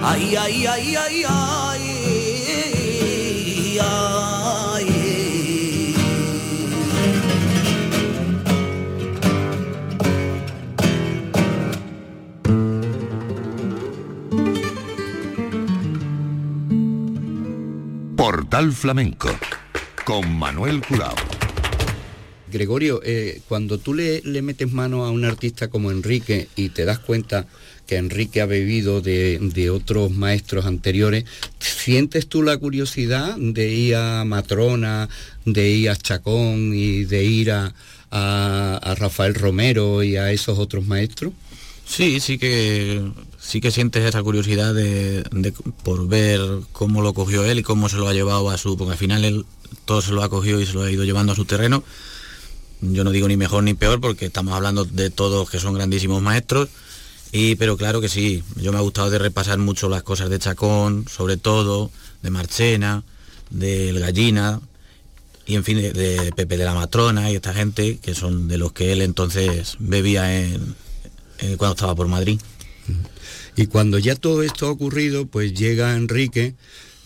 [0.00, 1.86] Ay, ay, ay, ay, ay,
[3.80, 4.35] ay.
[18.26, 19.30] Portal Flamenco
[20.04, 21.14] con Manuel Curao.
[22.50, 26.84] Gregorio, eh, cuando tú le, le metes mano a un artista como Enrique y te
[26.84, 27.46] das cuenta
[27.86, 31.24] que Enrique ha bebido de, de otros maestros anteriores,
[31.60, 35.08] ¿sientes tú la curiosidad de ir a Matrona,
[35.44, 37.72] de ir a Chacón y de ir a,
[38.10, 41.32] a- a Rafael Romero y a esos otros maestros?
[41.86, 43.00] Sí, sí que
[43.46, 45.52] sí que sientes esa curiosidad de,
[45.84, 46.40] por ver
[46.72, 49.24] cómo lo cogió él y cómo se lo ha llevado a su, porque al final
[49.24, 49.46] él
[49.84, 51.84] todo se lo ha cogido y se lo ha ido llevando a su terreno.
[52.80, 56.20] Yo no digo ni mejor ni peor porque estamos hablando de todos que son grandísimos
[56.22, 56.68] maestros.
[57.30, 60.38] Y pero claro que sí, yo me ha gustado de repasar mucho las cosas de
[60.38, 61.90] Chacón, sobre todo,
[62.22, 63.04] de Marchena,
[63.50, 64.60] del Gallina,
[65.46, 68.72] y en fin, de, Pepe de la Matrona y esta gente que son de los
[68.72, 70.28] que él entonces bebía
[71.56, 72.40] cuando estaba por Madrid.
[73.56, 76.54] Y cuando ya todo esto ha ocurrido, pues llega Enrique,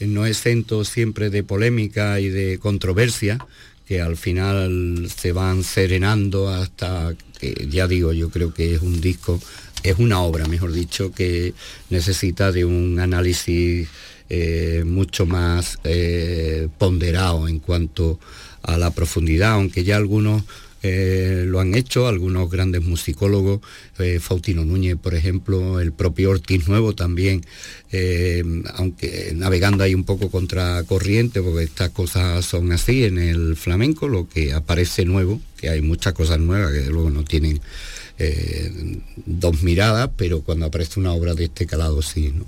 [0.00, 3.38] eh, no exento siempre de polémica y de controversia,
[3.86, 9.00] que al final se van serenando hasta que, ya digo, yo creo que es un
[9.00, 9.40] disco,
[9.82, 11.54] es una obra, mejor dicho, que
[11.88, 13.88] necesita de un análisis
[14.28, 18.18] eh, mucho más eh, ponderado en cuanto
[18.62, 20.44] a la profundidad, aunque ya algunos
[20.82, 23.60] eh, lo han hecho algunos grandes musicólogos,
[24.20, 27.44] Fautino Núñez, por ejemplo, el propio Ortiz Nuevo también,
[28.74, 34.08] aunque navegando ahí un poco contra corriente, porque estas cosas son así en el flamenco,
[34.08, 37.60] lo que aparece nuevo, que hay muchas cosas nuevas que luego no tienen
[39.26, 42.32] dos miradas, pero cuando aparece una obra de este calado sí.
[42.34, 42.46] ¿no?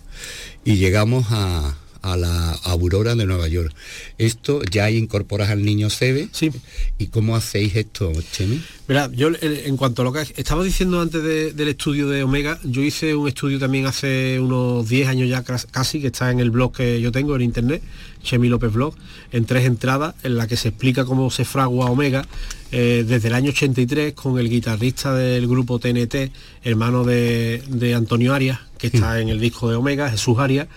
[0.64, 3.74] y llegamos a, la Aurora de Nueva York.
[4.18, 6.28] Esto ya incorporas al niño Sebe.
[6.32, 6.50] Sí.
[6.98, 8.60] ¿Y cómo hacéis esto, Chemi?
[8.88, 12.82] Mira, yo en cuanto a lo que estaba diciendo antes del estudio de Omega, yo
[12.82, 16.72] hice un estudio también hace unos 10 años ya casi, que está en el blog
[16.72, 17.82] que yo tengo en internet,
[18.22, 18.94] Chemi López Blog,
[19.30, 22.26] en tres entradas, en la que se explica cómo se fragua Omega
[22.72, 26.32] eh, desde el año 83 con el guitarrista del grupo TNT,
[26.64, 30.68] hermano de, de Antonio Arias, que está en el disco de Omega, Jesús Arias,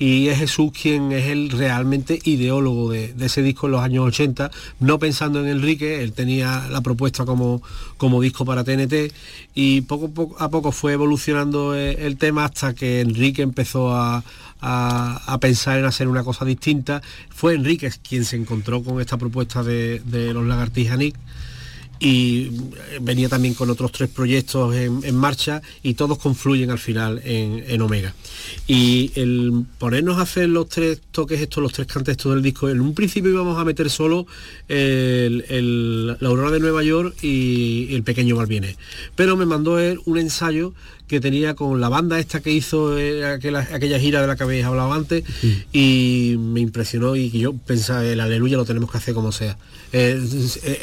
[0.00, 4.50] y es Jesús quien es el realmente ideólogo de, ese disco en los años 80,
[4.80, 7.62] no pensando en Enrique, él tenía la propuesta como,
[7.98, 9.12] como disco para TNT
[9.54, 14.24] y poco, a poco fue evolucionando eh, el tema hasta que Enrique empezó a,
[15.38, 17.02] pensar en hacer una cosa distinta.
[17.28, 20.98] Fue Enrique quien se encontró con esta propuesta de, de los lagartijas
[22.00, 22.50] y
[23.02, 28.14] venía también con otros tres proyectos en, marcha y todos confluyen al final en, Omega.
[28.66, 32.80] Y el ponernos a hacer los tres toques estos, los tres cantextos del disco, en
[32.80, 34.26] un principio íbamos a meter solo
[34.68, 38.76] la Aurora de Nueva York y, el pequeño Malviene.
[39.14, 40.72] Pero me mandó él un ensayo
[41.10, 44.64] que tenía con la banda esta que hizo eh, aquella, gira de la que habéis
[44.64, 45.24] hablado antes
[45.72, 49.58] y me impresionó y yo pensaba el aleluya lo tenemos que hacer como sea.
[49.92, 50.22] Eh,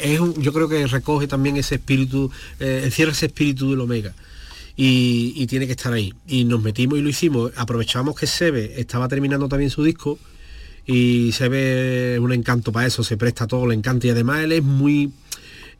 [0.02, 4.12] es, yo creo que recoge también ese espíritu, eh, encierra ese espíritu del Omega.
[4.76, 6.12] Y, tiene que estar ahí.
[6.28, 7.50] Y nos metimos y lo hicimos.
[7.56, 10.18] Aprovechamos que Sebe estaba terminando también su disco
[10.86, 14.62] y Sebe un encanto para eso, se presta todo, le encanta y además él es
[14.62, 15.10] muy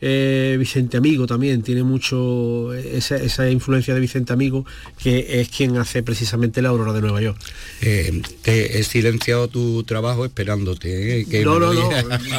[0.00, 4.64] eh, Vicente Amigo también tiene mucho esa, influencia de Vicente Amigo,
[5.02, 7.38] que es quien hace precisamente la Aurora de Nueva York.
[7.80, 11.20] Eh, te he silenciado tu trabajo esperándote.
[11.20, 11.90] Eh, no, no, no,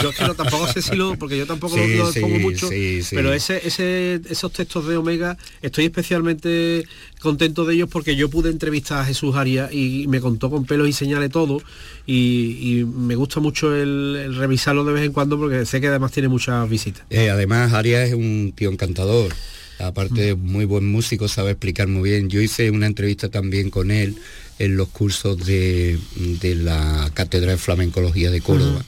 [0.01, 2.69] yo que tampoco sé si lo, porque yo tampoco lo, pongo mucho,
[3.11, 6.85] pero ese, esos textos de Omega estoy especialmente
[7.19, 10.87] contento de ellos porque yo pude entrevistar a Jesús Arias y me contó con pelos
[10.87, 11.61] y señales todo
[12.05, 16.29] y, me gusta mucho el, revisarlo de vez en cuando porque sé que además tiene
[16.29, 17.03] muchas visitas.
[17.09, 19.33] Eh, además Arias es un tío encantador,
[19.79, 22.29] aparte de muy buen músico, sabe explicar muy bien.
[22.29, 24.15] Yo hice una entrevista también con él
[24.57, 25.97] en los cursos de,
[26.41, 28.83] la Cátedra de Flamencología de Córdoba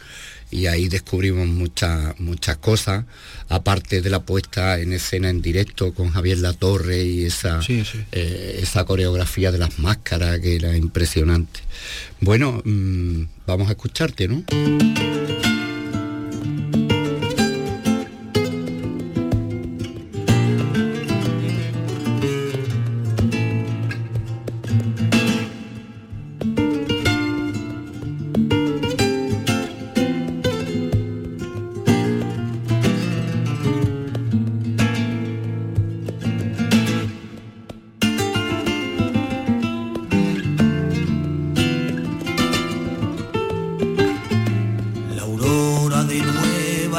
[0.52, 3.06] y ahí descubrimos muchas muchas cosas,
[3.50, 8.86] aparte de la puesta en escena en directo con Javier Latorre y esa, eh, esa
[8.86, 11.62] coreografía de las máscaras que era impresionante.
[12.20, 14.44] Bueno, mm, vamos a escucharte, ¿no?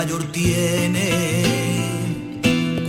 [0.04, 1.12] mayor tiene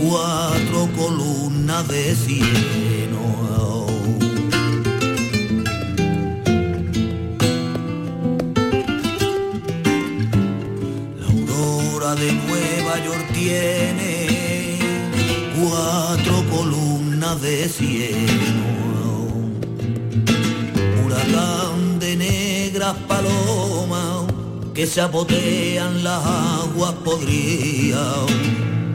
[0.02, 3.86] cuatro columnas de cieno.
[11.20, 14.78] La aurora de Nueva York tiene
[15.56, 18.63] cuatro columnas de cieno.
[24.82, 28.26] Se apotean las aguas podridas.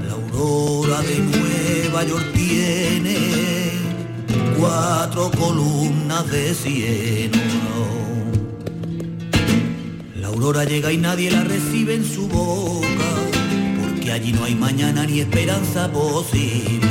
[0.05, 3.17] La aurora de Nueva York tiene
[4.59, 7.37] cuatro columnas de cieno.
[10.19, 13.11] La aurora llega y nadie la recibe en su boca,
[13.81, 16.89] porque allí no hay mañana ni esperanza posible.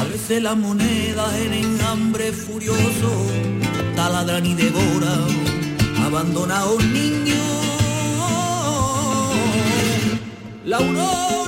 [0.00, 3.26] A veces las monedas en hambre furioso
[3.94, 5.55] taladran y devoran
[6.06, 7.34] abandona a un niño.
[10.64, 11.45] La aurora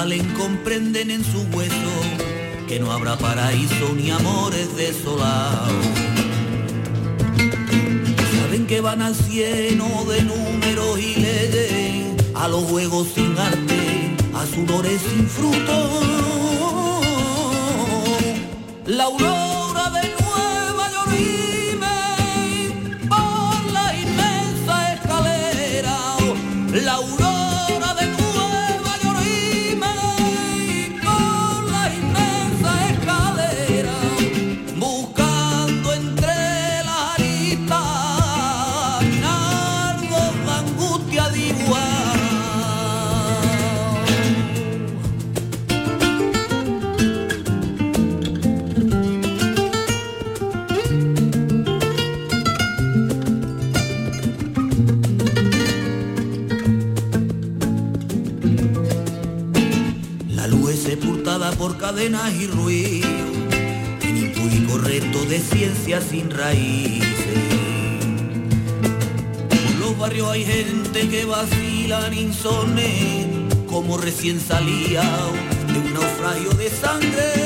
[0.00, 1.92] salen comprenden en su hueso
[2.66, 5.84] que no habrá paraíso ni amores desolados.
[8.38, 14.46] Saben que van al cielo de números y leyes, a los juegos sin arte, a
[14.46, 15.76] sudores sin fruto.
[18.86, 21.12] La aurora de Nueva York
[62.10, 63.08] por cadenas y ruido,
[64.02, 67.04] en impúdico reto de ciencia sin raíces.
[69.48, 73.26] Por los barrios hay gente que vacilan insone,
[73.68, 75.02] como recién salía
[75.72, 77.39] de un naufragio de sangre.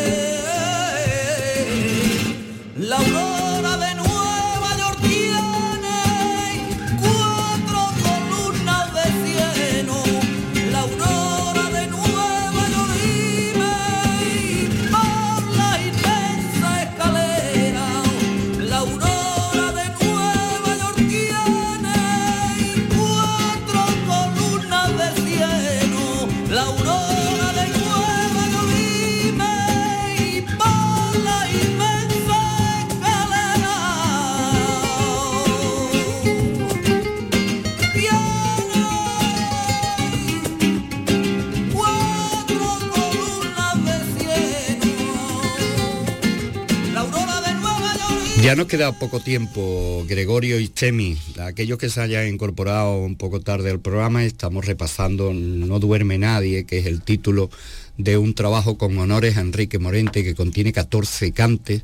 [48.64, 51.18] Nos queda poco tiempo, Gregorio y Chemi.
[51.38, 56.64] Aquellos que se hayan incorporado un poco tarde al programa, estamos repasando No duerme nadie,
[56.64, 57.50] que es el título
[57.98, 61.82] de un trabajo con honores a Enrique Morente que contiene 14 cantes.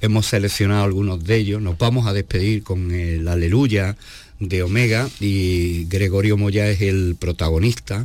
[0.00, 1.62] Hemos seleccionado algunos de ellos.
[1.62, 3.96] Nos vamos a despedir con el Aleluya
[4.40, 8.04] de Omega y Gregorio Moya es el protagonista,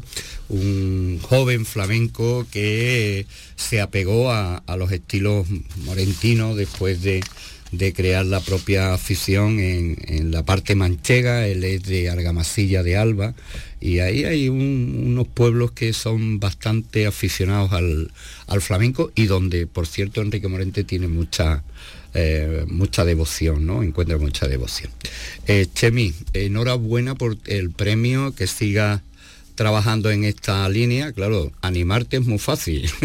[0.49, 3.25] un joven flamenco que
[3.55, 5.47] se apegó a los estilos
[5.85, 7.23] morentinos después de,
[7.71, 12.95] de crear la propia afición en, en la parte manchega, él es de Argamasilla de
[12.97, 13.33] Alba
[13.81, 18.11] y ahí hay un- unos pueblos que son bastante aficionados al,
[18.47, 21.63] al flamenco y donde, por cierto, Enrique Morente tiene mucha,
[22.13, 23.83] eh, mucha devoción, ¿no?
[23.83, 24.91] Encuentra mucha devoción.
[25.47, 29.03] Eh, Chemi, enhorabuena por el premio, que siga
[29.55, 32.89] trabajando en esta línea, claro, animarte es muy fácil.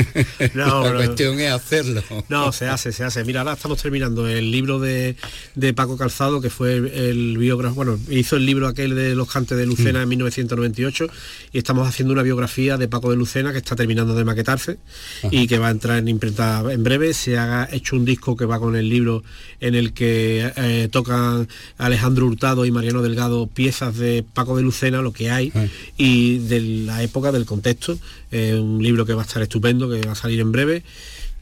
[0.55, 0.97] No, la no.
[0.97, 2.03] cuestión es hacerlo.
[2.29, 3.25] No, se hace, se hace.
[3.25, 5.17] Mira, ahora estamos terminando el libro de,
[5.55, 9.57] de Paco Calzado, que fue el biógrafo, bueno, hizo el libro aquel de los cantes
[9.57, 11.07] de Lucena en 1998
[11.53, 14.79] y estamos haciendo una biografía de Paco de Lucena que está terminando de maquetarse
[15.31, 17.15] y que va a entrar en imprenta en breve.
[17.15, 19.23] Se ha hecho un disco que va con el libro
[19.61, 21.49] en el que eh, tocan
[21.79, 25.53] Alejandro Hurtado y Mariano Delgado piezas de Paco de Lucena, lo que hay,
[25.97, 27.99] y de la época, del contexto.
[28.33, 30.83] Un libro que va a estar estupendo, que va a salir en breve.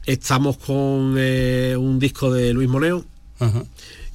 [0.05, 3.05] Estamos con eh, un disco de Luis Moneo.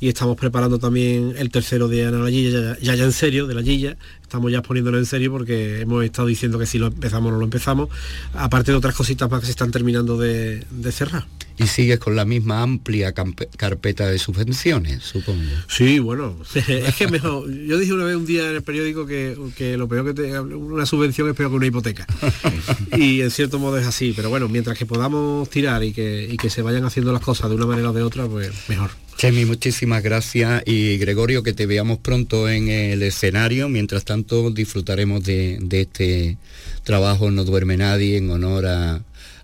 [0.00, 3.54] Y estamos preparando también el tercero de Ana la Gilla, ya, ya en serio, de
[3.54, 3.96] la Gilla.
[4.22, 7.44] Estamos ya poniéndolo en serio porque hemos estado diciendo que si lo empezamos no lo
[7.44, 7.88] empezamos,
[8.32, 11.26] aparte de otras cositas más que se están terminando de, de cerrar.
[11.56, 15.40] Y sigues con la misma amplia carpeta de subvenciones, supongo.
[15.68, 17.48] Sí, bueno, es que mejor.
[17.48, 20.40] Yo dije una vez un día en el periódico que, que lo peor que te,
[20.40, 22.06] una subvención es peor que una hipoteca.
[22.96, 26.36] Y en cierto modo es así, pero bueno, mientras que podamos tirar y que, y
[26.36, 28.90] que se vayan haciendo las cosas de una manera o de otra, pues mejor.
[29.16, 33.68] Chemi, muchísimas gracias y Gregorio, que te veamos pronto en el escenario.
[33.68, 36.36] Mientras tanto, disfrutaremos de, este
[36.82, 39.02] trabajo No duerme nadie en honor a,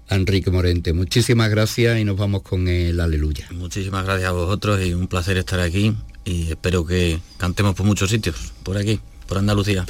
[0.09, 0.93] a Enrique Morente.
[0.93, 3.47] Muchísimas gracias y nos vamos con el aleluya.
[3.53, 5.95] Muchísimas gracias a vosotros y un placer estar aquí
[6.25, 9.87] y espero que cantemos por muchos sitios, por aquí, por Andalucía.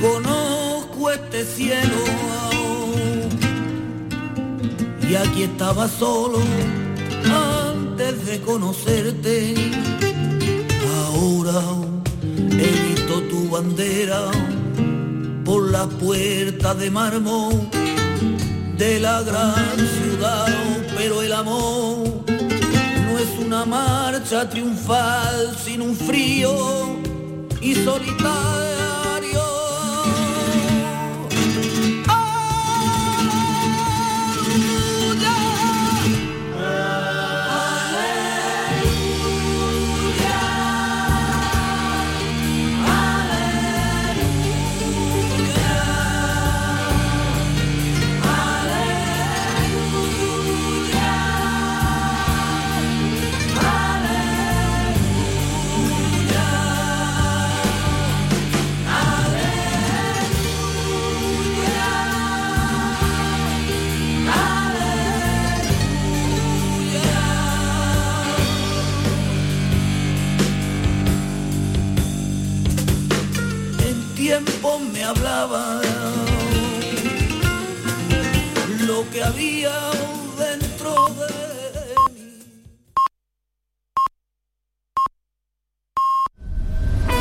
[0.00, 2.04] Conozco este cielo
[5.08, 6.38] y aquí estaba solo
[7.24, 9.54] antes de conocerte.
[11.06, 11.62] Ahora
[12.28, 14.30] he visto tu bandera
[15.46, 17.68] por la puerta de mármol
[18.76, 20.48] de la gran ciudad,
[20.94, 21.91] pero el amor
[23.64, 26.96] marcha triunfal sin un frío
[27.60, 28.81] y solitario
[79.22, 79.51] me hablaba lo que había